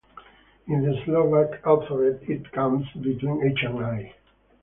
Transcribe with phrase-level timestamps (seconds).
[0.65, 4.15] In the Slovak alphabet, it comes between "H" and "I".